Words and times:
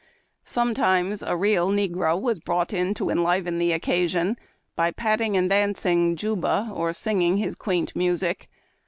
Sometimes 0.45 1.21
a 1.21 1.35
real 1.35 1.69
negro 1.69 2.19
was 2.19 2.39
brought 2.39 2.73
in 2.73 2.95
to 2.95 3.11
enliven 3.11 3.59
the 3.59 3.71
occasion 3.71 4.35
by 4.75 4.89
patting 4.89 5.37
and 5.37 5.47
dancing" 5.47 6.15
Juba," 6.15 6.71
or 6.73 6.91
singing 6.91 7.37
his 7.37 7.53
quaint 7.53 7.95
music. 7.95 8.49